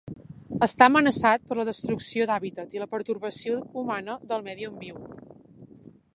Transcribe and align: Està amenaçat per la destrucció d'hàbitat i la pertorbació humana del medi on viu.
Està 0.67 0.85
amenaçat 0.91 1.43
per 1.51 1.57
la 1.59 1.65
destrucció 1.69 2.27
d'hàbitat 2.31 2.73
i 2.77 2.81
la 2.85 2.89
pertorbació 2.95 3.61
humana 3.83 4.19
del 4.33 4.47
medi 4.51 4.71
on 4.73 4.85
viu. 4.87 5.01